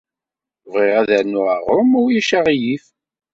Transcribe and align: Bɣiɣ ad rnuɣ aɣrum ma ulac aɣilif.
Bɣiɣ 0.71 0.95
ad 1.01 1.09
rnuɣ 1.23 1.47
aɣrum 1.55 1.89
ma 1.91 1.99
ulac 2.05 2.29
aɣilif. 2.37 2.85